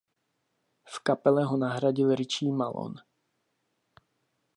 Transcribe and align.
V 0.85 0.99
kapele 1.03 1.43
ho 1.45 1.57
nahradil 1.57 2.15
Richie 2.15 2.51
Malone. 2.53 3.01